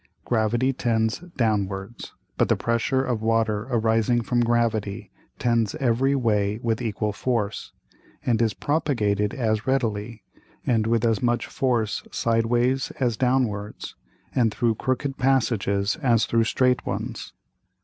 [0.25, 6.81] Gravity tends downwards, but the Pressure of Water arising from Gravity tends every way with
[6.81, 7.71] equal Force,
[8.25, 10.23] and is propagated as readily,
[10.65, 13.93] and with as much force sideways as downwards,
[14.33, 17.33] and through crooked passages as through strait ones.